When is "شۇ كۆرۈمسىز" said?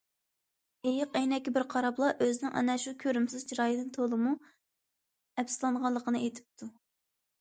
2.85-3.45